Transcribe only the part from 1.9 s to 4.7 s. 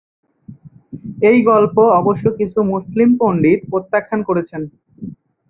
অবশ্য কিছু মুসলিম পণ্ডিত প্রত্যাখ্যান করেছেন।